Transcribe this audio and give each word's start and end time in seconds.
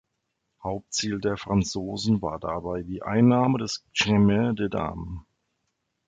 Hauptziel 0.63 1.21
der 1.21 1.37
Franzosen 1.37 2.23
war 2.23 2.39
dabei 2.39 2.81
die 2.81 3.03
Einnahme 3.03 3.59
des 3.59 3.85
Chemin 3.93 4.55
des 4.55 4.71
Dames. 4.71 5.19